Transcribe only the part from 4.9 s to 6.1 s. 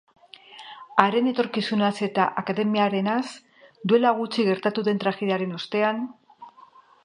tragediaren ostean...